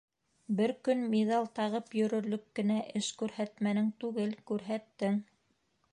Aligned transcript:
Бер 0.59 0.71
көн 0.87 1.03
миҙал 1.11 1.45
тағып 1.59 1.93
йөрөрлөк 1.99 2.47
кенә 2.61 2.79
эш 3.01 3.13
күрһәтмәнең 3.21 3.95
түгел, 4.05 4.37
күрһәттең. 4.53 5.25